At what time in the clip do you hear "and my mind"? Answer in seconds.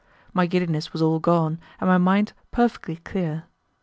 1.79-2.33